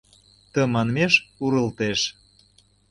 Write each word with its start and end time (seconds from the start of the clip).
Тыманмеш 0.53 1.13
урылтеш... 1.43 1.99